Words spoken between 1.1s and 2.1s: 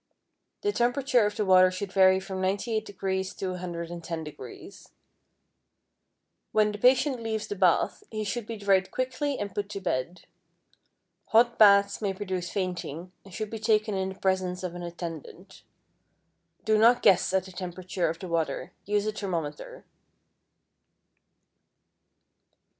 of the water should